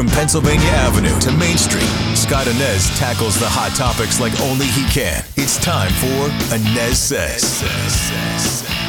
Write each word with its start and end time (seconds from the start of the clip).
From 0.00 0.08
Pennsylvania 0.08 0.70
Avenue 0.70 1.20
to 1.20 1.30
Main 1.32 1.58
Street, 1.58 1.84
Scott 2.16 2.46
Anez 2.46 2.88
tackles 2.98 3.38
the 3.38 3.44
hot 3.46 3.76
topics 3.76 4.18
like 4.18 4.32
only 4.40 4.64
he 4.64 4.84
can. 4.84 5.22
It's 5.36 5.58
time 5.58 5.92
for 5.92 6.30
Anez 6.54 6.94
Says. 6.94 8.79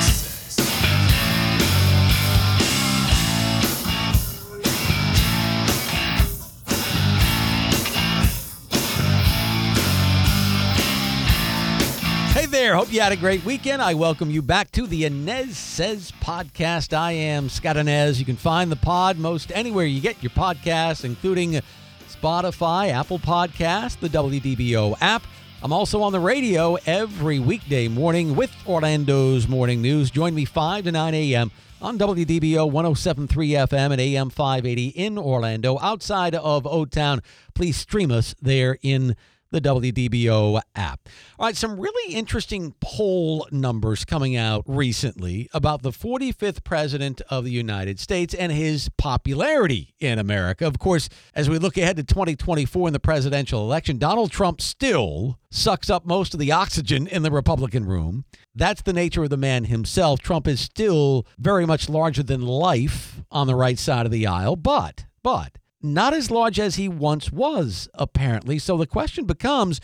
There. 12.51 12.75
Hope 12.75 12.91
you 12.91 12.99
had 12.99 13.13
a 13.13 13.17
great 13.17 13.45
weekend. 13.45 13.81
I 13.81 13.93
welcome 13.93 14.29
you 14.29 14.41
back 14.41 14.71
to 14.71 14.85
the 14.85 15.03
Anez 15.03 15.51
Says 15.51 16.11
podcast. 16.21 16.93
I 16.93 17.13
am 17.13 17.47
Scott 17.47 17.77
Anez. 17.77 18.19
You 18.19 18.25
can 18.25 18.35
find 18.35 18.69
the 18.69 18.75
pod 18.75 19.17
most 19.17 19.53
anywhere 19.53 19.85
you 19.85 20.01
get 20.01 20.21
your 20.21 20.31
podcasts, 20.31 21.05
including 21.05 21.61
Spotify, 22.09 22.91
Apple 22.91 23.19
Podcast, 23.19 24.01
the 24.01 24.09
WDBO 24.09 24.97
app. 24.99 25.23
I'm 25.63 25.71
also 25.71 26.01
on 26.01 26.11
the 26.11 26.19
radio 26.19 26.75
every 26.85 27.39
weekday 27.39 27.87
morning 27.87 28.35
with 28.35 28.51
Orlando's 28.67 29.47
Morning 29.47 29.81
News. 29.81 30.11
Join 30.11 30.35
me 30.35 30.43
5 30.43 30.83
to 30.83 30.91
9 30.91 31.13
a.m. 31.13 31.51
on 31.81 31.97
WDBO 31.97 32.69
1073 32.69 33.49
FM 33.51 33.91
and 33.91 34.01
AM 34.01 34.29
580 34.29 34.87
in 34.87 35.17
Orlando. 35.17 35.79
Outside 35.79 36.35
of 36.35 36.67
O 36.67 36.83
Town, 36.83 37.21
please 37.53 37.77
stream 37.77 38.11
us 38.11 38.35
there 38.41 38.77
in 38.81 39.15
the 39.51 39.61
WDBO 39.61 40.61
app. 40.75 41.09
All 41.37 41.45
right, 41.45 41.55
some 41.55 41.79
really 41.79 42.13
interesting 42.13 42.73
poll 42.79 43.47
numbers 43.51 44.05
coming 44.05 44.35
out 44.35 44.63
recently 44.65 45.49
about 45.53 45.81
the 45.81 45.91
45th 45.91 46.63
president 46.63 47.21
of 47.29 47.43
the 47.43 47.51
United 47.51 47.99
States 47.99 48.33
and 48.33 48.51
his 48.51 48.89
popularity 48.97 49.93
in 49.99 50.19
America. 50.19 50.65
Of 50.65 50.79
course, 50.79 51.09
as 51.35 51.49
we 51.49 51.57
look 51.57 51.77
ahead 51.77 51.97
to 51.97 52.03
2024 52.03 52.87
in 52.87 52.93
the 52.93 52.99
presidential 52.99 53.61
election, 53.61 53.97
Donald 53.97 54.31
Trump 54.31 54.61
still 54.61 55.37
sucks 55.49 55.89
up 55.89 56.05
most 56.05 56.33
of 56.33 56.39
the 56.39 56.51
oxygen 56.51 57.07
in 57.07 57.23
the 57.23 57.31
Republican 57.31 57.85
room. 57.85 58.25
That's 58.55 58.81
the 58.81 58.93
nature 58.93 59.23
of 59.23 59.29
the 59.29 59.37
man 59.37 59.65
himself. 59.65 60.21
Trump 60.21 60.47
is 60.47 60.61
still 60.61 61.25
very 61.37 61.65
much 61.65 61.89
larger 61.89 62.23
than 62.23 62.41
life 62.41 63.21
on 63.31 63.47
the 63.47 63.55
right 63.55 63.77
side 63.77 64.05
of 64.05 64.11
the 64.11 64.27
aisle, 64.27 64.55
but 64.55 65.05
but 65.23 65.57
not 65.83 66.13
as 66.13 66.31
large 66.31 66.59
as 66.59 66.75
he 66.75 66.87
once 66.87 67.31
was, 67.31 67.89
apparently. 67.93 68.59
So 68.59 68.77
the 68.77 68.87
question 68.87 69.25
becomes 69.25 69.79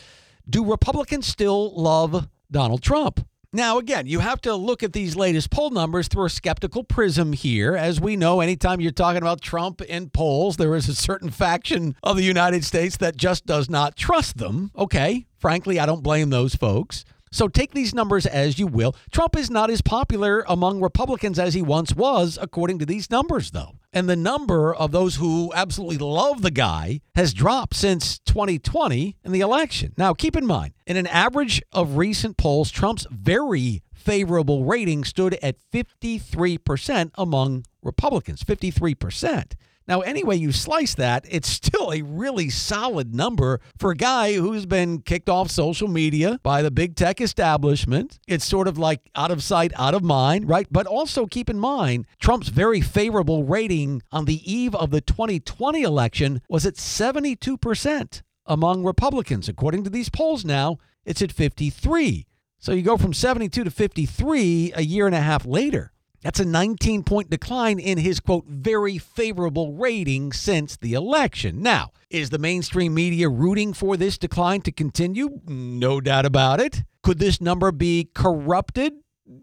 do 0.49 0.63
Republicans 0.63 1.27
still 1.27 1.73
love 1.75 2.29
Donald 2.49 2.81
Trump? 2.81 3.27
Now, 3.53 3.77
again, 3.77 4.07
you 4.07 4.19
have 4.19 4.41
to 4.41 4.55
look 4.55 4.83
at 4.83 4.93
these 4.93 5.15
latest 5.15 5.49
poll 5.49 5.69
numbers 5.69 6.07
through 6.07 6.25
a 6.25 6.29
skeptical 6.29 6.83
prism 6.83 7.33
here. 7.33 7.75
As 7.75 7.99
we 7.99 8.15
know, 8.15 8.41
anytime 8.41 8.81
you're 8.81 8.91
talking 8.91 9.21
about 9.21 9.41
Trump 9.41 9.81
in 9.81 10.09
polls, 10.09 10.57
there 10.57 10.75
is 10.75 10.89
a 10.89 10.95
certain 10.95 11.31
faction 11.31 11.95
of 12.03 12.17
the 12.17 12.23
United 12.23 12.65
States 12.65 12.97
that 12.97 13.15
just 13.15 13.45
does 13.45 13.69
not 13.69 13.95
trust 13.95 14.37
them. 14.37 14.71
Okay, 14.77 15.25
frankly, 15.39 15.79
I 15.79 15.85
don't 15.85 16.03
blame 16.03 16.29
those 16.29 16.55
folks. 16.55 17.05
So 17.31 17.47
take 17.47 17.73
these 17.73 17.93
numbers 17.93 18.25
as 18.25 18.59
you 18.59 18.67
will. 18.67 18.95
Trump 19.11 19.35
is 19.35 19.49
not 19.49 19.69
as 19.69 19.81
popular 19.81 20.43
among 20.47 20.81
Republicans 20.81 21.39
as 21.39 21.53
he 21.53 21.61
once 21.61 21.95
was, 21.95 22.37
according 22.41 22.79
to 22.79 22.85
these 22.85 23.09
numbers, 23.09 23.51
though. 23.51 23.75
And 23.93 24.09
the 24.09 24.15
number 24.15 24.73
of 24.73 24.91
those 24.91 25.15
who 25.15 25.51
absolutely 25.55 25.97
love 25.97 26.41
the 26.41 26.51
guy 26.51 27.01
has 27.15 27.33
dropped 27.33 27.75
since 27.75 28.19
2020 28.19 29.15
in 29.23 29.31
the 29.31 29.41
election. 29.41 29.93
Now, 29.97 30.13
keep 30.13 30.35
in 30.35 30.45
mind, 30.45 30.73
in 30.85 30.97
an 30.97 31.07
average 31.07 31.61
of 31.71 31.97
recent 31.97 32.37
polls, 32.37 32.71
Trump's 32.71 33.07
very 33.09 33.81
favorable 33.93 34.63
rating 34.63 35.03
stood 35.03 35.37
at 35.41 35.57
53% 35.73 37.11
among 37.15 37.65
Republicans. 37.81 38.43
53%. 38.43 39.53
Now, 39.87 40.01
any 40.01 40.23
way 40.23 40.35
you 40.35 40.51
slice 40.51 40.95
that, 40.95 41.25
it's 41.29 41.47
still 41.47 41.93
a 41.93 42.01
really 42.01 42.49
solid 42.49 43.15
number 43.15 43.61
for 43.77 43.91
a 43.91 43.95
guy 43.95 44.33
who's 44.33 44.65
been 44.65 45.01
kicked 45.01 45.29
off 45.29 45.49
social 45.49 45.87
media 45.87 46.39
by 46.43 46.61
the 46.61 46.71
big 46.71 46.95
tech 46.95 47.21
establishment. 47.21 48.19
It's 48.27 48.43
sort 48.43 48.67
of 48.67 48.77
like 48.77 48.99
out 49.15 49.31
of 49.31 49.41
sight, 49.41 49.71
out 49.77 49.93
of 49.93 50.03
mind, 50.03 50.49
right? 50.49 50.67
But 50.69 50.87
also 50.87 51.25
keep 51.25 51.49
in 51.49 51.57
mind, 51.57 52.05
Trump's 52.19 52.49
very 52.49 52.81
favorable 52.81 53.45
rating 53.45 54.01
on 54.11 54.25
the 54.25 54.41
eve 54.51 54.75
of 54.75 54.91
the 54.91 54.99
2020 54.99 55.81
election 55.81 56.41
was 56.49 56.65
at 56.65 56.75
72% 56.75 58.21
among 58.45 58.83
Republicans. 58.83 59.47
According 59.47 59.85
to 59.85 59.89
these 59.89 60.09
polls 60.09 60.43
now, 60.43 60.77
it's 61.05 61.21
at 61.21 61.31
53. 61.31 62.25
So 62.59 62.73
you 62.73 62.81
go 62.81 62.97
from 62.97 63.13
72 63.13 63.63
to 63.63 63.71
53 63.71 64.73
a 64.75 64.81
year 64.81 65.05
and 65.05 65.15
a 65.15 65.21
half 65.21 65.45
later. 65.45 65.93
That's 66.23 66.39
a 66.39 66.45
19 66.45 67.03
point 67.03 67.29
decline 67.29 67.79
in 67.79 67.97
his 67.97 68.19
quote, 68.19 68.45
very 68.47 68.97
favorable 68.97 69.73
rating 69.73 70.33
since 70.33 70.75
the 70.77 70.93
election. 70.93 71.61
Now, 71.61 71.91
is 72.09 72.29
the 72.29 72.39
mainstream 72.39 72.93
media 72.93 73.29
rooting 73.29 73.73
for 73.73 73.97
this 73.97 74.17
decline 74.17 74.61
to 74.61 74.71
continue? 74.71 75.41
No 75.47 76.01
doubt 76.01 76.25
about 76.25 76.59
it. 76.59 76.83
Could 77.03 77.19
this 77.19 77.39
number 77.39 77.71
be 77.71 78.09
corrupted? 78.13 78.93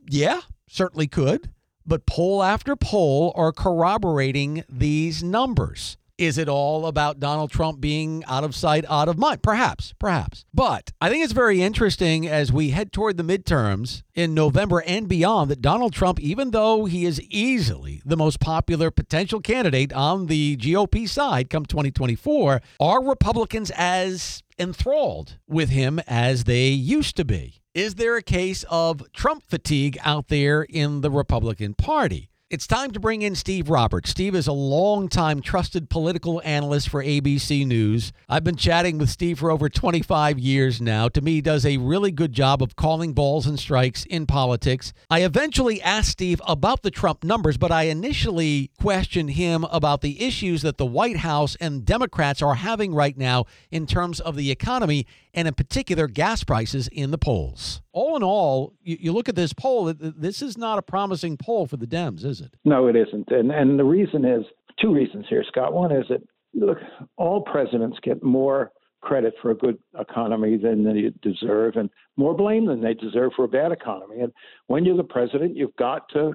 Yeah, 0.09 0.41
certainly 0.69 1.07
could. 1.07 1.51
But 1.87 2.07
poll 2.07 2.43
after 2.43 2.77
poll 2.77 3.33
are 3.37 3.53
corroborating 3.53 4.65
these 4.69 5.23
numbers. 5.23 5.97
Is 6.17 6.39
it 6.39 6.49
all 6.49 6.87
about 6.87 7.19
Donald 7.19 7.51
Trump 7.51 7.81
being 7.81 8.23
out 8.29 8.45
of 8.45 8.55
sight, 8.55 8.85
out 8.89 9.09
of 9.09 9.19
mind? 9.19 9.43
Perhaps, 9.43 9.95
perhaps. 9.99 10.45
But 10.55 10.93
I 11.01 11.11
think 11.11 11.25
it's 11.25 11.33
very 11.33 11.61
interesting 11.61 12.29
as 12.29 12.53
we 12.53 12.71
head 12.71 12.93
toward 12.93 13.17
the 13.17 13.25
midterms 13.25 14.03
in 14.15 14.33
November 14.33 14.81
and 14.87 15.09
beyond 15.09 15.51
that 15.51 15.61
Donald 15.61 15.93
Trump, 15.93 16.21
even 16.21 16.53
though 16.53 16.85
he 16.85 17.05
is 17.05 17.21
easily 17.23 18.01
the 18.05 18.17
most 18.17 18.39
popular 18.39 18.93
potential 18.93 19.41
candidate 19.41 19.93
on 19.93 20.27
the 20.27 20.57
GOP 20.57 21.09
side 21.09 21.51
come 21.51 21.67
2024, 21.67 22.61
are 22.79 23.05
Republicans 23.05 23.73
as 23.75 24.45
enthralled 24.57 25.39
with 25.49 25.71
him 25.71 26.01
as 26.07 26.45
they 26.45 26.69
used 26.69 27.17
to 27.17 27.25
be? 27.25 27.61
Is 27.75 27.97
there 27.97 28.17
a 28.17 28.23
case 28.23 28.65
of 28.71 29.03
Trump 29.13 29.43
fatigue 29.49 29.99
out 30.05 30.29
there 30.29 30.63
in 30.63 31.01
the 31.01 31.11
Republican 31.11 31.75
Party? 31.75 32.31
It's 32.51 32.67
time 32.67 32.91
to 32.91 33.01
bring 33.01 33.23
in 33.23 33.35
Steve 33.35 33.71
Roberts. 33.71 34.11
Steve 34.11 34.35
is 34.35 34.47
a 34.47 34.53
longtime 34.53 35.41
trusted 35.41 35.89
political 35.89 36.43
analyst 36.45 36.91
for 36.91 37.03
ABC 37.03 37.67
News. 37.67 38.13
I've 38.29 38.45
been 38.45 38.55
chatting 38.55 38.99
with 38.99 39.09
Steve 39.09 39.39
for 39.39 39.51
over 39.51 39.71
25 39.71 40.39
years 40.39 40.79
now. 40.79 41.09
To 41.09 41.23
me, 41.23 41.37
he 41.37 41.41
does 41.41 41.65
a 41.65 41.79
really 41.79 42.13
good 42.13 42.33
job 42.33 42.63
of 42.63 42.77
calling 42.77 43.15
balls 43.15 43.47
and 43.47 43.59
strikes 43.59 44.05
in 44.05 44.27
politics. 44.27 44.93
I 45.09 45.23
eventually 45.23 45.81
asked 45.81 46.11
Steve 46.11 46.43
about 46.47 46.83
the 46.83 46.91
Trump 46.91 47.25
numbers, 47.25 47.57
but 47.57 47.73
I 47.73 47.85
initially 47.85 48.71
questioned 48.79 49.31
him 49.31 49.65
about 49.65 50.03
the 50.03 50.23
issues 50.23 50.61
that 50.63 50.77
the 50.77 50.85
White 50.85 51.17
House 51.17 51.57
and 51.63 51.87
Democrats 51.87 52.43
are 52.43 52.57
having 52.57 52.95
right 52.95 53.17
now 53.17 53.47
in 53.71 53.87
terms 53.87 54.21
of 54.21 54.37
the 54.37 54.51
economy 54.51 55.07
and 55.35 55.49
in 55.49 55.55
particular 55.55 56.07
gas 56.07 56.45
prices 56.45 56.89
in 56.89 57.11
the 57.11 57.19
polls. 57.19 57.83
All 57.93 58.17
in 58.17 58.23
all, 58.23 58.75
you, 58.83 58.97
you, 59.01 59.13
look 59.13 59.29
at 59.29 59.35
this 59.35 59.53
poll, 59.53 59.93
this 59.95 60.43
is 60.43 60.57
not 60.57 60.79
a 60.79 60.83
promising 60.83 61.37
poll 61.37 61.67
for 61.67 61.77
the 61.77 61.87
Dems, 61.87 62.25
is 62.35 62.41
it? 62.41 62.55
No, 62.65 62.87
it 62.87 62.97
isn't. 62.97 63.31
And, 63.31 63.51
and 63.51 63.79
the 63.79 63.85
reason 63.85 64.25
is 64.25 64.45
two 64.81 64.93
reasons 64.93 65.27
here, 65.29 65.45
Scott. 65.47 65.73
One 65.73 65.93
is 65.93 66.07
that, 66.09 66.23
look, 66.55 66.79
all 67.17 67.43
presidents 67.43 67.99
get 68.03 68.23
more 68.23 68.73
credit 69.01 69.35
for 69.41 69.51
a 69.51 69.55
good 69.55 69.79
economy 69.99 70.57
than 70.57 70.83
they 70.83 71.13
deserve 71.23 71.77
and 71.77 71.91
more 72.17 72.35
blame 72.35 72.67
than 72.67 72.81
they 72.81 72.95
deserve 72.95 73.33
for 73.37 73.45
a 73.45 73.49
bad 73.49 73.71
economy. 73.71 74.21
And 74.21 74.33
when 74.67 74.85
you're 74.85 74.97
the 74.97 75.05
president, 75.05 75.57
you've 75.57 75.77
got 75.77 76.09
to 76.11 76.35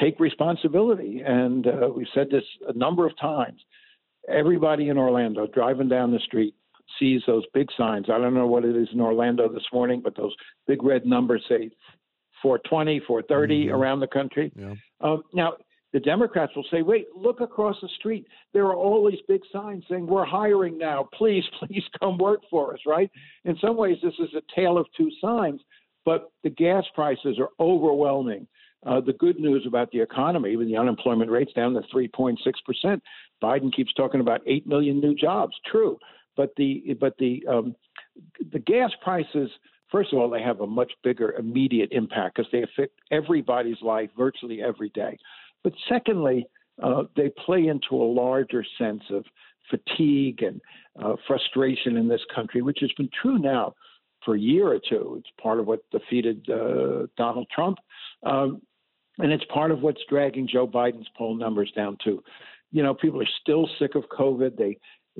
take 0.00 0.18
responsibility. 0.20 1.22
And 1.24 1.66
uh, 1.66 1.88
we've 1.94 2.06
said 2.14 2.28
this 2.30 2.44
a 2.68 2.72
number 2.72 3.06
of 3.06 3.18
times. 3.18 3.60
Everybody 4.28 4.88
in 4.88 4.96
Orlando 4.96 5.46
driving 5.46 5.88
down 5.88 6.12
the 6.12 6.20
street 6.20 6.54
sees 6.98 7.22
those 7.26 7.44
big 7.52 7.68
signs. 7.76 8.06
I 8.08 8.18
don't 8.18 8.34
know 8.34 8.46
what 8.46 8.64
it 8.64 8.76
is 8.76 8.88
in 8.92 9.00
Orlando 9.00 9.52
this 9.52 9.66
morning, 9.72 10.00
but 10.02 10.16
those 10.16 10.34
big 10.66 10.82
red 10.82 11.04
numbers 11.04 11.44
say 11.48 11.70
420, 12.42 13.00
430 13.06 13.66
mm-hmm. 13.66 13.74
around 13.74 14.00
the 14.00 14.06
country. 14.06 14.52
Yeah. 14.54 14.74
Um, 15.04 15.22
now, 15.32 15.54
the 15.92 16.00
Democrats 16.00 16.52
will 16.56 16.66
say, 16.72 16.82
wait, 16.82 17.06
look 17.14 17.40
across 17.40 17.76
the 17.80 17.88
street. 17.96 18.26
There 18.52 18.64
are 18.64 18.74
all 18.74 19.08
these 19.08 19.20
big 19.28 19.42
signs 19.52 19.84
saying, 19.88 20.08
we're 20.08 20.24
hiring 20.24 20.76
now. 20.76 21.08
Please, 21.14 21.44
please 21.60 21.84
come 22.00 22.18
work 22.18 22.40
for 22.50 22.74
us, 22.74 22.80
right? 22.84 23.08
In 23.44 23.56
some 23.60 23.76
ways, 23.76 23.98
this 24.02 24.14
is 24.18 24.34
a 24.34 24.42
tale 24.60 24.76
of 24.76 24.86
two 24.96 25.10
signs, 25.20 25.60
but 26.04 26.32
the 26.42 26.50
gas 26.50 26.84
prices 26.96 27.38
are 27.38 27.50
overwhelming. 27.60 28.48
Uh, 28.84 29.00
the 29.00 29.12
good 29.14 29.38
news 29.38 29.64
about 29.66 29.90
the 29.92 30.00
economy, 30.00 30.56
with 30.56 30.66
the 30.66 30.76
unemployment 30.76 31.30
rates 31.30 31.52
down 31.54 31.72
to 31.74 31.80
3.6%, 31.94 33.00
Biden 33.42 33.72
keeps 33.72 33.94
talking 33.94 34.20
about 34.20 34.40
8 34.46 34.66
million 34.66 35.00
new 35.00 35.14
jobs. 35.14 35.54
True. 35.70 35.96
But 36.36 36.50
the 36.56 36.96
but 36.98 37.16
the 37.18 37.44
um, 37.48 37.76
the 38.52 38.58
gas 38.58 38.90
prices, 39.00 39.48
first 39.94 40.12
of 40.12 40.18
all, 40.18 40.28
they 40.28 40.42
have 40.42 40.60
a 40.60 40.66
much 40.66 40.90
bigger 41.04 41.34
immediate 41.38 41.90
impact 41.92 42.34
because 42.36 42.50
they 42.50 42.64
affect 42.64 42.98
everybody's 43.12 43.80
life 43.80 44.10
virtually 44.18 44.60
every 44.60 44.88
day. 44.88 45.16
But 45.62 45.72
secondly, 45.88 46.46
uh, 46.82 47.04
they 47.14 47.30
play 47.46 47.68
into 47.68 47.94
a 47.94 48.12
larger 48.22 48.64
sense 48.76 49.04
of 49.10 49.24
fatigue 49.70 50.42
and 50.42 50.60
uh, 51.00 51.14
frustration 51.28 51.96
in 51.96 52.08
this 52.08 52.22
country, 52.34 52.60
which 52.60 52.78
has 52.80 52.90
been 52.98 53.08
true 53.22 53.38
now 53.38 53.72
for 54.24 54.34
a 54.34 54.40
year 54.40 54.66
or 54.66 54.80
two. 54.90 55.14
It's 55.20 55.30
part 55.40 55.60
of 55.60 55.68
what 55.68 55.88
defeated 55.92 56.44
uh, 56.50 57.06
Donald 57.16 57.46
Trump. 57.54 57.78
Um, 58.24 58.62
and 59.18 59.30
it's 59.30 59.44
part 59.44 59.70
of 59.70 59.80
what's 59.80 60.00
dragging 60.08 60.48
Joe 60.52 60.66
Biden's 60.66 61.08
poll 61.16 61.36
numbers 61.36 61.70
down 61.76 61.98
too. 62.02 62.20
you 62.72 62.82
know, 62.82 62.94
people 62.94 63.22
are 63.22 63.28
still 63.40 63.70
sick 63.78 63.94
of 63.94 64.02
COVID. 64.08 64.56
They 64.56 64.76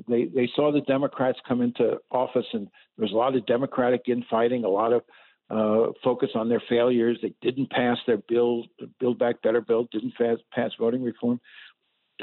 they 0.07 0.25
they 0.25 0.49
saw 0.55 0.71
the 0.71 0.81
Democrats 0.81 1.39
come 1.47 1.61
into 1.61 1.97
office, 2.11 2.45
and 2.53 2.67
there 2.97 3.03
was 3.03 3.11
a 3.11 3.15
lot 3.15 3.35
of 3.35 3.45
Democratic 3.45 4.03
infighting, 4.07 4.63
a 4.63 4.69
lot 4.69 4.93
of 4.93 5.01
uh, 5.49 5.91
focus 6.03 6.29
on 6.35 6.49
their 6.49 6.61
failures. 6.67 7.17
They 7.21 7.33
didn't 7.41 7.69
pass 7.69 7.97
their 8.07 8.17
bill, 8.17 8.63
Build 8.99 9.19
Back 9.19 9.41
Better 9.41 9.61
bill, 9.61 9.87
didn't 9.91 10.15
pass, 10.15 10.37
pass 10.51 10.71
voting 10.79 11.03
reform. 11.03 11.39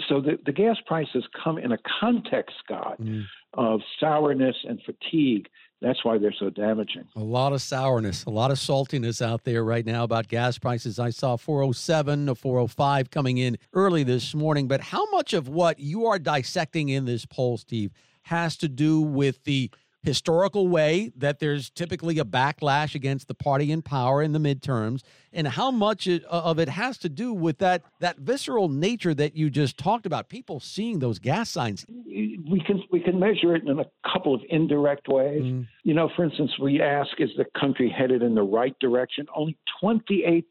So 0.08 0.20
the, 0.20 0.38
the 0.44 0.52
gas 0.52 0.76
prices 0.86 1.24
come 1.42 1.58
in 1.58 1.72
a 1.72 1.78
context, 2.00 2.56
Scott, 2.64 3.00
mm. 3.00 3.22
of 3.54 3.80
sourness 4.00 4.56
and 4.64 4.80
fatigue. 4.84 5.48
That's 5.82 6.05
why 6.05 6.17
they're 6.17 6.32
so 6.32 6.49
damaging. 6.49 7.08
A 7.17 7.20
lot 7.20 7.52
of 7.52 7.61
sourness, 7.61 8.25
a 8.25 8.31
lot 8.31 8.52
of 8.52 8.58
saltiness 8.58 9.20
out 9.20 9.43
there 9.43 9.64
right 9.64 9.84
now 9.84 10.05
about 10.05 10.29
gas 10.29 10.56
prices. 10.56 11.00
I 11.00 11.11
saw 11.11 11.37
407 11.37 12.26
to 12.26 12.37
405 12.37 13.11
coming 13.11 13.38
in 13.38 13.58
early 13.73 14.05
this 14.05 14.32
morning. 14.32 14.69
But 14.69 14.81
how 14.81 15.11
much 15.11 15.32
of 15.32 15.49
what 15.49 15.81
you 15.81 16.06
are 16.06 16.20
dissecting 16.20 16.88
in 16.88 17.05
this 17.05 17.26
poll, 17.26 17.58
Steve, 17.58 17.90
has 18.23 18.56
to 18.58 18.69
do 18.69 19.00
with 19.00 19.43
the 19.43 19.70
historical 20.02 20.66
way 20.66 21.12
that 21.16 21.38
there's 21.38 21.70
typically 21.70 22.19
a 22.19 22.25
backlash 22.25 22.94
against 22.94 23.28
the 23.28 23.34
party 23.34 23.70
in 23.70 23.82
power 23.82 24.20
in 24.22 24.32
the 24.32 24.38
midterms 24.38 25.02
and 25.32 25.46
how 25.46 25.70
much 25.70 26.08
of 26.08 26.58
it 26.58 26.69
has 26.69 26.99
to 26.99 27.08
do 27.08 27.32
with 27.32 27.58
that 27.58 27.82
that 28.00 28.19
visceral 28.19 28.69
nature 28.69 29.14
that 29.14 29.37
you 29.37 29.49
just 29.49 29.78
talked 29.78 30.04
about 30.04 30.28
people 30.28 30.58
seeing 30.58 30.99
those 30.99 31.19
gas 31.19 31.49
signs. 31.50 31.87
We 31.88 32.62
can 32.66 32.82
we 32.90 33.00
can 33.00 33.19
measure 33.19 33.54
it 33.54 33.62
in 33.66 33.78
a 33.78 33.87
couple 34.12 34.34
of 34.34 34.40
indirect 34.50 35.08
ways. 35.08 35.43
Mm. 35.43 35.69
you 35.84 35.94
know 35.94 36.10
for 36.16 36.25
instance 36.25 36.50
we 36.60 36.82
ask 36.82 37.10
is 37.19 37.31
the 37.37 37.46
country 37.58 37.88
headed 37.88 38.22
in 38.22 38.34
the 38.34 38.43
right 38.43 38.76
direction? 38.81 39.26
Only 39.34 39.56
28% 39.82 40.44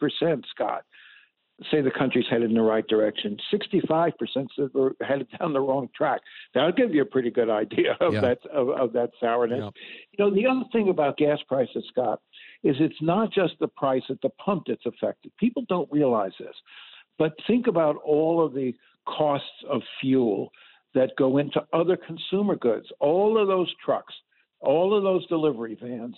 scott 0.50 0.86
say 1.69 1.81
the 1.81 1.92
country's 1.92 2.25
headed 2.30 2.50
in 2.50 2.56
the 2.56 2.62
right 2.62 2.88
direction. 2.88 3.38
65% 3.54 4.13
said 4.34 4.69
we're 4.74 4.92
headed 5.02 5.28
down 5.40 5.54
the 5.54 5.60
wrong 5.60 5.90
track. 5.96 6.22
That'll 6.54 6.72
give 6.72 6.94
you 6.94 7.02
a 7.02 7.06
pretty 7.06 7.30
good 7.30 7.50
idea 7.50 7.98
of 8.02 8.13
yeah. 8.13 8.22
that 8.22 8.40
of, 8.52 8.69
of, 8.69 8.94
that 8.94 9.12
sourness. 9.19 9.60
Yeah. 9.60 9.69
You 10.18 10.25
know, 10.25 10.34
the 10.34 10.48
other 10.48 10.66
thing 10.72 10.90
about 10.90 11.18
gas 11.18 11.40
prices, 11.48 11.84
Scott, 11.92 12.22
is 12.63 12.75
it's 12.80 13.02
not 13.02 13.31
just 13.31 13.54
the 13.60 13.68
price 13.68 14.04
at 14.10 14.22
the 14.22 14.30
pump 14.30 14.63
that's 14.68 14.86
affected. 14.86 15.31
People 15.38 15.63
don't 15.69 15.92
realize 15.92 16.34
this, 16.40 16.56
but 17.19 17.34
think 17.48 17.68
about 17.68 17.98
all 17.98 18.44
of 18.44 18.54
the 18.54 18.74
costs 19.08 19.48
of 19.69 19.81
fuel 20.00 20.52
that 20.94 21.12
go 21.18 21.38
into 21.38 21.62
other 21.74 21.98
consumer 21.98 22.56
goods. 22.56 22.88
All 23.00 23.40
of 23.40 23.48
those 23.48 23.74
trucks, 23.84 24.13
all 24.60 24.96
of 24.96 25.04
those 25.04 25.25
delivery 25.28 25.78
vans 25.81 26.16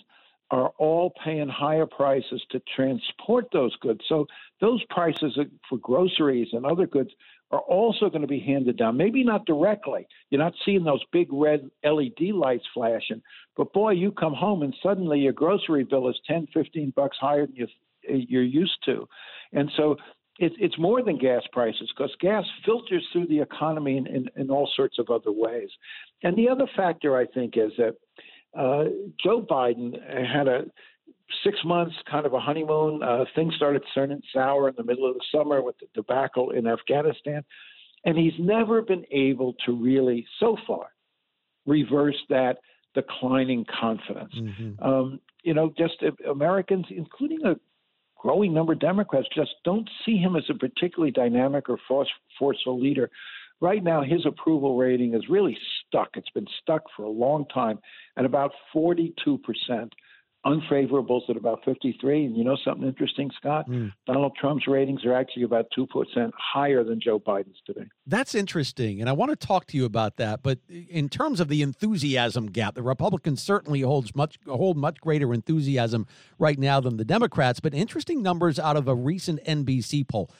are 0.50 0.68
all 0.78 1.12
paying 1.24 1.48
higher 1.48 1.86
prices 1.86 2.42
to 2.50 2.60
transport 2.76 3.46
those 3.52 3.74
goods. 3.76 4.00
So 4.08 4.26
those 4.60 4.82
prices 4.90 5.38
for 5.68 5.78
groceries 5.78 6.48
and 6.52 6.66
other 6.66 6.86
goods 6.86 7.10
are 7.50 7.60
also 7.60 8.08
going 8.08 8.22
to 8.22 8.28
be 8.28 8.40
handed 8.40 8.76
down. 8.76 8.96
Maybe 8.96 9.24
not 9.24 9.46
directly. 9.46 10.06
You're 10.30 10.42
not 10.42 10.54
seeing 10.64 10.84
those 10.84 11.02
big 11.12 11.28
red 11.32 11.68
LED 11.84 12.32
lights 12.34 12.64
flashing, 12.74 13.22
but 13.56 13.72
boy, 13.72 13.92
you 13.92 14.12
come 14.12 14.34
home 14.34 14.62
and 14.62 14.74
suddenly 14.82 15.20
your 15.20 15.32
grocery 15.32 15.84
bill 15.84 16.08
is 16.08 16.18
10, 16.26 16.48
15 16.52 16.92
bucks 16.94 17.16
higher 17.20 17.46
than 17.46 17.56
you, 17.56 17.66
you're 18.02 18.42
used 18.42 18.78
to. 18.84 19.08
And 19.52 19.70
so 19.76 19.96
it's 20.38 20.56
it's 20.58 20.78
more 20.78 21.02
than 21.02 21.16
gas 21.16 21.42
prices 21.52 21.90
because 21.96 22.14
gas 22.20 22.44
filters 22.64 23.06
through 23.12 23.28
the 23.28 23.40
economy 23.40 23.96
in, 23.96 24.06
in, 24.08 24.28
in 24.36 24.50
all 24.50 24.68
sorts 24.74 24.98
of 24.98 25.08
other 25.08 25.30
ways. 25.30 25.68
And 26.22 26.36
the 26.36 26.48
other 26.48 26.68
factor 26.76 27.16
I 27.16 27.26
think 27.26 27.56
is 27.56 27.72
that 27.78 27.94
uh, 28.56 28.84
Joe 29.22 29.44
Biden 29.48 29.94
had 30.26 30.48
a 30.48 30.64
six 31.42 31.58
months 31.64 31.94
kind 32.10 32.26
of 32.26 32.34
a 32.34 32.40
honeymoon. 32.40 33.02
Uh, 33.02 33.24
things 33.34 33.54
started 33.56 33.82
turning 33.94 34.20
sour 34.32 34.68
in 34.68 34.74
the 34.76 34.84
middle 34.84 35.08
of 35.08 35.14
the 35.14 35.24
summer 35.32 35.62
with 35.62 35.76
the 35.78 35.86
debacle 35.94 36.50
in 36.50 36.66
Afghanistan. 36.66 37.44
And 38.04 38.18
he's 38.18 38.34
never 38.38 38.82
been 38.82 39.04
able 39.10 39.54
to 39.64 39.72
really, 39.72 40.26
so 40.38 40.56
far, 40.66 40.88
reverse 41.66 42.18
that 42.28 42.58
declining 42.94 43.64
confidence. 43.80 44.34
Mm-hmm. 44.38 44.84
Um, 44.84 45.20
you 45.42 45.54
know, 45.54 45.72
just 45.76 45.94
uh, 46.02 46.30
Americans, 46.30 46.86
including 46.90 47.44
a 47.44 47.56
growing 48.20 48.54
number 48.54 48.74
of 48.74 48.80
Democrats, 48.80 49.26
just 49.34 49.50
don't 49.64 49.88
see 50.04 50.16
him 50.16 50.36
as 50.36 50.44
a 50.48 50.54
particularly 50.54 51.10
dynamic 51.10 51.68
or 51.68 51.78
force, 51.88 52.08
forceful 52.38 52.80
leader 52.80 53.10
Right 53.60 53.82
now, 53.82 54.02
his 54.02 54.26
approval 54.26 54.76
rating 54.76 55.14
is 55.14 55.28
really 55.28 55.56
stuck. 55.86 56.10
It's 56.16 56.30
been 56.30 56.46
stuck 56.60 56.82
for 56.96 57.04
a 57.04 57.10
long 57.10 57.46
time 57.52 57.78
at 58.16 58.24
about 58.24 58.52
42%. 58.74 59.14
Unfavorables 60.46 61.22
at 61.30 61.38
about 61.38 61.64
53. 61.64 62.26
And 62.26 62.36
you 62.36 62.44
know 62.44 62.58
something 62.62 62.86
interesting, 62.86 63.30
Scott? 63.34 63.66
Mm. 63.66 63.94
Donald 64.06 64.36
Trump's 64.38 64.66
ratings 64.66 65.02
are 65.06 65.14
actually 65.14 65.44
about 65.44 65.68
2% 65.74 65.86
higher 66.36 66.84
than 66.84 67.00
Joe 67.00 67.18
Biden's 67.18 67.56
today. 67.64 67.86
That's 68.06 68.34
interesting. 68.34 69.00
And 69.00 69.08
I 69.08 69.14
want 69.14 69.30
to 69.30 69.36
talk 69.36 69.66
to 69.68 69.78
you 69.78 69.86
about 69.86 70.16
that. 70.18 70.42
But 70.42 70.58
in 70.68 71.08
terms 71.08 71.40
of 71.40 71.48
the 71.48 71.62
enthusiasm 71.62 72.48
gap, 72.48 72.74
the 72.74 72.82
Republicans 72.82 73.42
certainly 73.42 73.80
holds 73.80 74.14
much 74.14 74.38
hold 74.46 74.76
much 74.76 75.00
greater 75.00 75.32
enthusiasm 75.32 76.06
right 76.38 76.58
now 76.58 76.78
than 76.78 76.98
the 76.98 77.06
Democrats. 77.06 77.60
But 77.60 77.72
interesting 77.72 78.20
numbers 78.20 78.58
out 78.58 78.76
of 78.76 78.86
a 78.86 78.94
recent 78.94 79.42
NBC 79.44 80.06
poll. 80.06 80.30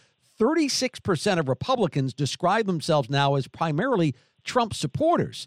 36% 0.40 1.38
of 1.38 1.48
Republicans 1.48 2.14
describe 2.14 2.66
themselves 2.66 3.08
now 3.08 3.34
as 3.34 3.46
primarily 3.48 4.14
Trump 4.44 4.74
supporters. 4.74 5.46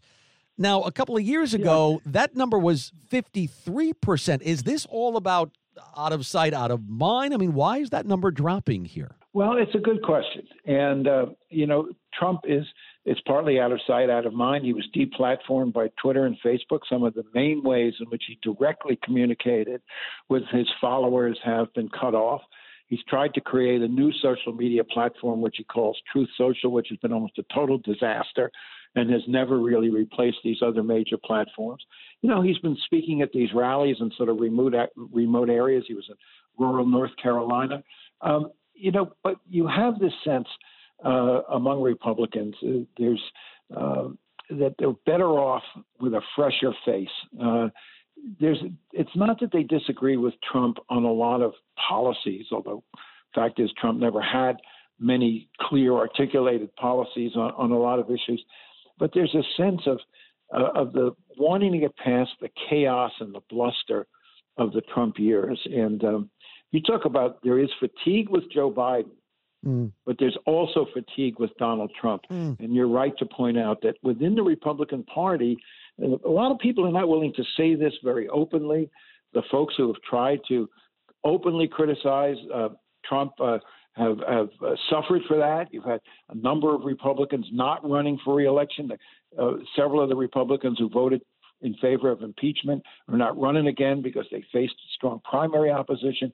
Now, 0.57 0.81
a 0.81 0.91
couple 0.91 1.15
of 1.15 1.23
years 1.23 1.53
ago, 1.53 2.01
yeah. 2.05 2.11
that 2.13 2.35
number 2.35 2.57
was 2.57 2.91
53%. 3.11 4.41
Is 4.41 4.63
this 4.63 4.87
all 4.89 5.15
about 5.17 5.51
out 5.95 6.13
of 6.13 6.25
sight, 6.25 6.53
out 6.53 6.71
of 6.71 6.89
mind? 6.89 7.33
I 7.33 7.37
mean, 7.37 7.53
why 7.53 7.77
is 7.77 7.91
that 7.91 8.07
number 8.07 8.31
dropping 8.31 8.85
here? 8.85 9.15
Well, 9.33 9.57
it's 9.57 9.75
a 9.75 9.79
good 9.79 10.01
question. 10.01 10.47
And, 10.65 11.07
uh, 11.07 11.25
you 11.49 11.67
know, 11.67 11.89
Trump 12.17 12.41
is 12.45 12.65
it's 13.07 13.21
partly 13.21 13.57
out 13.57 13.71
of 13.71 13.79
sight, 13.87 14.09
out 14.09 14.25
of 14.25 14.33
mind. 14.33 14.65
He 14.65 14.73
was 14.73 14.85
deplatformed 14.93 15.71
by 15.71 15.87
Twitter 16.01 16.25
and 16.25 16.37
Facebook. 16.45 16.79
Some 16.89 17.03
of 17.03 17.13
the 17.13 17.23
main 17.33 17.63
ways 17.63 17.93
in 18.01 18.07
which 18.07 18.23
he 18.27 18.37
directly 18.41 18.99
communicated 19.01 19.81
with 20.27 20.43
his 20.51 20.67
followers 20.81 21.39
have 21.45 21.73
been 21.73 21.87
cut 21.87 22.15
off. 22.15 22.41
He's 22.87 23.03
tried 23.07 23.33
to 23.33 23.41
create 23.41 23.81
a 23.81 23.87
new 23.87 24.11
social 24.21 24.53
media 24.53 24.83
platform, 24.83 25.41
which 25.41 25.55
he 25.57 25.63
calls 25.63 25.97
Truth 26.11 26.29
Social, 26.37 26.71
which 26.71 26.87
has 26.89 26.97
been 26.99 27.13
almost 27.13 27.37
a 27.37 27.43
total 27.53 27.77
disaster 27.77 28.49
and 28.95 29.11
has 29.11 29.21
never 29.27 29.59
really 29.59 29.89
replaced 29.89 30.37
these 30.43 30.61
other 30.65 30.83
major 30.83 31.17
platforms. 31.23 31.83
You 32.21 32.29
know, 32.29 32.41
he's 32.41 32.57
been 32.59 32.77
speaking 32.85 33.21
at 33.21 33.31
these 33.31 33.49
rallies 33.53 33.97
in 33.99 34.11
sort 34.17 34.29
of 34.29 34.39
remote 34.39 34.73
remote 34.95 35.49
areas. 35.49 35.83
He 35.87 35.93
was 35.93 36.05
in 36.09 36.15
rural 36.57 36.85
North 36.85 37.15
Carolina. 37.21 37.83
Um, 38.21 38.51
you 38.73 38.91
know, 38.91 39.13
but 39.23 39.35
you 39.49 39.67
have 39.67 39.99
this 39.99 40.13
sense 40.23 40.47
uh, 41.05 41.41
among 41.51 41.81
Republicans 41.81 42.55
uh, 42.63 42.79
there's 42.97 43.21
uh, 43.75 44.07
that 44.49 44.73
they're 44.79 44.93
better 45.05 45.27
off 45.27 45.63
with 45.99 46.13
a 46.13 46.21
fresher 46.35 46.73
face. 46.85 47.09
There's 48.39 48.59
it's 48.91 49.15
not 49.15 49.39
that 49.39 49.51
they 49.51 49.63
disagree 49.63 50.17
with 50.17 50.33
Trump 50.51 50.77
on 50.89 51.03
a 51.03 51.11
lot 51.11 51.41
of 51.41 51.53
policies, 51.89 52.45
although 52.51 52.83
the 52.93 53.41
fact 53.41 53.59
is 53.59 53.69
Trump 53.79 53.99
never 53.99 54.21
had 54.21 54.57
many 54.99 55.49
clear 55.61 55.93
articulated 55.93 56.75
policies 56.75 57.31
on, 57.35 57.51
on 57.57 57.71
a 57.71 57.77
lot 57.77 57.99
of 57.99 58.07
issues, 58.07 58.43
but 58.97 59.11
there's 59.13 59.35
a 59.35 59.43
sense 59.55 59.81
of 59.85 59.99
uh, 60.53 60.71
of 60.75 60.93
the 60.93 61.11
wanting 61.37 61.71
to 61.73 61.79
get 61.79 61.95
past 61.97 62.31
the 62.41 62.49
chaos 62.69 63.11
and 63.19 63.33
the 63.33 63.41
bluster 63.49 64.07
of 64.57 64.71
the 64.73 64.81
Trump 64.93 65.19
years. 65.19 65.59
And 65.65 66.03
um, 66.03 66.29
you 66.71 66.81
talk 66.81 67.05
about 67.05 67.39
there 67.43 67.59
is 67.59 67.69
fatigue 67.79 68.29
with 68.29 68.43
Joe 68.51 68.71
Biden, 68.71 69.11
mm. 69.65 69.91
but 70.05 70.15
there's 70.19 70.37
also 70.45 70.87
fatigue 70.93 71.39
with 71.39 71.51
Donald 71.57 71.91
Trump. 71.99 72.23
Mm. 72.31 72.59
And 72.59 72.73
you're 72.73 72.87
right 72.87 73.13
to 73.19 73.25
point 73.25 73.57
out 73.57 73.81
that 73.83 73.95
within 74.03 74.35
the 74.35 74.43
Republican 74.43 75.03
Party, 75.03 75.57
a 76.01 76.29
lot 76.29 76.51
of 76.51 76.59
people 76.59 76.85
are 76.85 76.91
not 76.91 77.07
willing 77.07 77.33
to 77.33 77.43
say 77.55 77.75
this 77.75 77.93
very 78.03 78.27
openly. 78.29 78.89
The 79.33 79.41
folks 79.51 79.73
who 79.77 79.87
have 79.87 80.01
tried 80.07 80.39
to 80.47 80.69
openly 81.23 81.67
criticize 81.67 82.37
uh, 82.53 82.69
Trump 83.05 83.33
uh, 83.39 83.57
have, 83.93 84.17
have 84.27 84.49
uh, 84.65 84.75
suffered 84.89 85.21
for 85.27 85.37
that. 85.37 85.67
You've 85.71 85.83
had 85.83 85.99
a 86.29 86.35
number 86.35 86.73
of 86.73 86.83
Republicans 86.83 87.47
not 87.51 87.87
running 87.87 88.19
for 88.23 88.35
reelection. 88.35 88.91
Uh, 89.37 89.51
several 89.75 90.01
of 90.01 90.09
the 90.09 90.15
Republicans 90.15 90.77
who 90.79 90.89
voted 90.89 91.21
in 91.61 91.73
favor 91.75 92.11
of 92.11 92.21
impeachment 92.21 92.83
are 93.07 93.17
not 93.17 93.39
running 93.39 93.67
again 93.67 94.01
because 94.01 94.25
they 94.31 94.43
faced 94.53 94.75
strong 94.95 95.19
primary 95.29 95.71
opposition. 95.71 96.31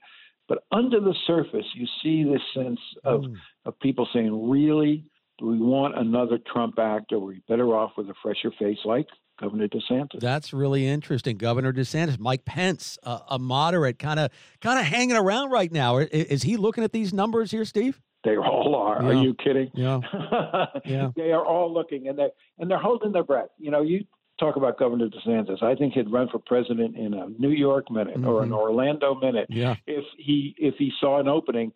But 0.50 0.66
under 0.74 1.00
the 1.00 1.16
surface, 1.26 1.66
you 1.74 1.88
see 2.02 2.24
this 2.24 2.42
sense 2.54 2.80
of, 3.06 3.22
mm. 3.22 3.34
of 3.66 3.80
people 3.80 4.08
saying, 4.14 4.50
really, 4.50 5.06
do 5.40 5.48
we 5.48 5.60
want 5.60 5.98
another 5.98 6.38
Trump 6.52 6.80
act? 6.80 7.12
Or 7.12 7.18
are 7.18 7.20
we 7.20 7.42
better 7.48 7.76
off 7.76 7.92
with 7.98 8.10
a 8.10 8.14
fresher 8.22 8.52
face 8.60 8.80
like 8.86 9.08
Governor 9.40 9.68
DeSantis. 9.68 10.20
That's 10.20 10.54
really 10.54 10.88
interesting. 10.88 11.38
Governor 11.38 11.74
DeSantis, 11.74 12.20
Mike 12.20 12.46
Pence, 12.46 12.98
uh, 13.04 13.20
a 13.30 13.40
moderate, 13.40 14.00
kind 14.00 14.20
of 14.20 14.32
kind 14.62 14.80
of 14.80 14.86
hanging 14.86 15.16
around 15.16 15.50
right 15.50 15.72
now. 15.72 15.98
Is, 15.98 16.08
is, 16.10 16.44
he 16.44 16.56
looking 16.56 16.84
at 16.84 16.92
these 16.92 17.14
numbers 17.14 17.52
here, 17.52 17.66
Steve? 17.66 18.00
They 18.24 18.38
all 18.38 18.76
are. 18.76 19.02
Yeah. 19.02 19.10
Are 19.10 19.14
you 19.24 19.34
kidding? 19.34 19.72
Yeah. 19.74 20.00
yeah. 20.86 21.10
They 21.16 21.32
are 21.32 21.46
all 21.46 21.74
looking, 21.74 22.08
and 22.08 22.18
they 22.18 22.30
and 22.60 22.70
they're 22.70 22.78
holding 22.78 23.12
their 23.12 23.24
breath. 23.24 23.50
You 23.58 23.72
know, 23.72 23.82
you 23.82 24.06
talk 24.40 24.56
about 24.56 24.78
Governor 24.78 25.10
DeSantis. 25.10 25.62
I 25.64 25.76
think 25.76 25.94
he'd 25.94 26.12
run 26.12 26.30
for 26.30 26.40
president 26.40 26.96
in 26.96 27.14
a 27.14 27.28
New 27.38 27.52
York 27.52 27.90
minute 27.90 28.16
mm-hmm. 28.16 28.28
or 28.28 28.44
an 28.44 28.54
Orlando 28.54 29.16
minute 29.16 29.48
yeah. 29.50 29.76
if 29.88 30.06
he 30.18 30.56
if 30.58 30.76
he 30.78 30.92
saw 31.00 31.20
an 31.20 31.28
opening. 31.28 31.74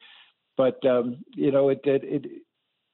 But 0.56 0.84
um, 0.86 1.18
you 1.36 1.52
know, 1.52 1.70
it, 1.70 1.82
it, 1.84 2.04
it 2.04 2.42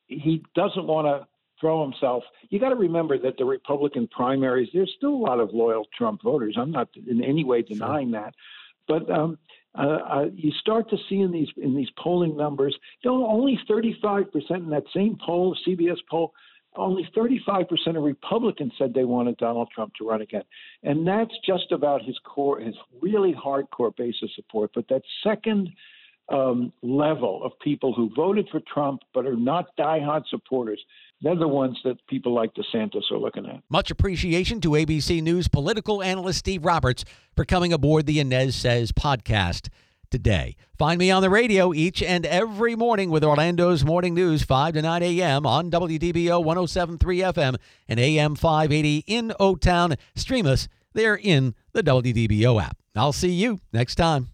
he 0.08 0.44
doesn't 0.56 0.86
want 0.86 1.08
to 1.08 1.28
throw 1.60 1.84
himself. 1.84 2.24
You 2.50 2.60
got 2.60 2.70
to 2.70 2.76
remember 2.76 3.18
that 3.20 3.38
the 3.38 3.46
Republican 3.46 4.08
primaries, 4.08 4.70
there's 4.74 4.94
still 4.98 5.14
a 5.14 5.24
lot 5.24 5.40
of 5.40 5.54
loyal 5.54 5.86
Trump 5.98 6.22
voters. 6.22 6.56
I'm 6.60 6.72
not 6.72 6.90
in 7.08 7.24
any 7.24 7.44
way 7.44 7.62
denying 7.62 8.12
sure. 8.12 8.22
that, 8.22 8.34
but 8.88 9.10
um, 9.10 9.38
uh, 9.78 9.82
uh, 9.82 10.26
you 10.36 10.52
start 10.60 10.90
to 10.90 10.98
see 11.10 11.20
in 11.20 11.32
these 11.32 11.48
in 11.58 11.76
these 11.76 11.90
polling 11.98 12.36
numbers, 12.38 12.78
you 13.02 13.10
know, 13.10 13.26
only 13.26 13.60
35 13.68 14.32
percent 14.32 14.64
in 14.64 14.70
that 14.70 14.84
same 14.94 15.18
poll, 15.26 15.58
CBS 15.66 15.98
poll, 16.10 16.34
only 16.76 17.10
35 17.16 17.70
percent 17.70 17.98
of 17.98 18.04
Republicans 18.04 18.74
said 18.78 18.94
they 18.94 19.06
wanted 19.06 19.38
Donald 19.38 19.70
Trump 19.74 19.94
to 19.96 20.08
run 20.08 20.22
again, 20.22 20.44
and 20.84 21.08
that's 21.08 21.34
just 21.46 21.72
about 21.72 22.04
his 22.04 22.20
core, 22.24 22.60
his 22.60 22.76
really 23.02 23.34
hardcore 23.34 23.96
base 23.96 24.16
of 24.22 24.30
support. 24.36 24.72
But 24.76 24.88
that 24.90 25.02
second 25.24 25.70
um, 26.34 26.74
level 26.82 27.42
of 27.44 27.52
people 27.60 27.94
who 27.94 28.10
voted 28.16 28.50
for 28.52 28.60
Trump 28.74 29.02
but 29.14 29.26
are 29.26 29.36
not 29.36 29.76
diehard 29.78 30.24
supporters. 30.30 30.84
They're 31.22 31.36
the 31.36 31.48
ones 31.48 31.78
that 31.86 32.06
people 32.08 32.34
like 32.34 32.54
DeSantis 32.54 33.10
are 33.12 33.18
looking 33.18 33.46
at. 33.46 33.62
Much 33.70 33.92
appreciation 33.92 34.60
to 34.62 34.72
ABC 34.72 35.22
News 35.22 35.48
political 35.48 36.04
analyst 36.04 36.40
Steve 36.40 36.66
Roberts 36.66 37.06
for 37.36 37.46
coming 37.46 37.72
aboard 37.72 38.08
the 38.08 38.18
Anez 38.18 38.54
Says 38.54 38.92
podcast 38.92 39.70
today. 40.10 40.56
Find 40.78 41.00
me 41.00 41.12
on 41.12 41.22
the 41.22 41.30
radio 41.30 41.74
each 41.74 42.04
and 42.04 42.26
every 42.26 42.76
morning 42.76 43.10
with 43.10 43.24
Orlando's 43.24 43.86
Morning 43.86 44.14
News, 44.14 44.44
5 44.44 44.74
to 44.74 44.82
9 44.82 45.04
a.m. 45.04 45.46
on 45.46 45.72
WDBO 45.72 46.44
1073 46.44 47.20
FM 47.20 47.56
and 47.88 48.00
AM 48.00 48.36
580 48.36 49.04
in 49.08 49.34
O 49.40 49.56
Town. 49.56 49.96
Stream 50.16 50.46
us 50.46 50.68
there 50.94 51.16
in 51.16 51.56
the 51.72 51.84
WDBO 51.84 52.62
app. 52.62 52.78
I'll 52.96 53.14
see 53.14 53.32
you 53.32 53.60
next 53.72 53.96
time. 53.96 54.33